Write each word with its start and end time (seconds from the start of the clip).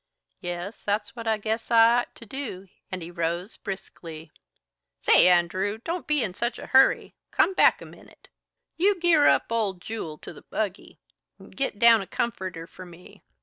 "Yes, 0.39 0.81
that's 0.81 1.15
what 1.15 1.27
I 1.27 1.37
guess 1.37 1.69
I 1.69 1.99
ought 1.99 2.15
to 2.15 2.25
do," 2.25 2.69
and 2.91 3.03
he 3.03 3.11
rose 3.11 3.57
briskly. 3.57 4.31
"Say, 4.97 5.27
Andrew! 5.27 5.77
Don't 5.77 6.07
be 6.07 6.23
in 6.23 6.33
such 6.33 6.57
a 6.57 6.65
hurry. 6.65 7.13
Come 7.29 7.53
back 7.53 7.83
a 7.83 7.85
minute. 7.85 8.27
You 8.77 8.99
gear 8.99 9.27
up 9.27 9.51
ole 9.51 9.73
Jule 9.75 10.17
to 10.17 10.33
the 10.33 10.41
buggy 10.41 10.97
and 11.37 11.55
git 11.55 11.77
down 11.77 12.01
a 12.01 12.07
comforter 12.07 12.65
for 12.65 12.83
me. 12.83 13.21